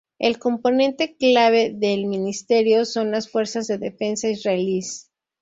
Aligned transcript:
El 0.17 0.39
componente 0.39 1.15
clave 1.15 1.73
del 1.75 2.07
Ministerio 2.07 2.85
son 2.85 3.11
las 3.11 3.29
Fuerzas 3.29 3.67
de 3.67 3.77
Defensa 3.77 4.29
Israelíes. 4.29 5.11